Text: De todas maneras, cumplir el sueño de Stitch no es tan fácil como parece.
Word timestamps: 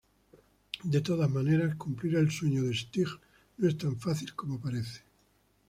De 0.83 0.99
todas 1.01 1.29
maneras, 1.29 1.75
cumplir 1.75 2.15
el 2.15 2.31
sueño 2.31 2.63
de 2.63 2.73
Stitch 2.73 3.19
no 3.57 3.67
es 3.69 3.77
tan 3.77 3.99
fácil 3.99 4.33
como 4.33 4.59
parece. 4.59 5.01